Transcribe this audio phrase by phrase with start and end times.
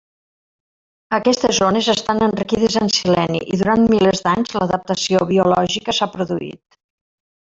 [1.17, 6.79] Aquestes zones estan enriquides en seleni i durant milers d'anys, l'adaptació biològica s'ha produït.